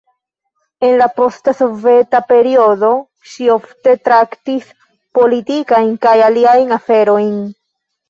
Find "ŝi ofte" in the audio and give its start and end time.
3.35-3.95